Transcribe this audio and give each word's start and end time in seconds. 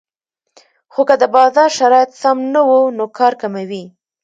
خو 0.93 1.01
که 1.07 1.15
د 1.21 1.23
بازار 1.35 1.69
شرایط 1.77 2.11
سم 2.21 2.37
نه 2.53 2.61
وو 2.67 2.81
نو 2.97 3.05
کار 3.17 3.33
کموي 3.41 3.83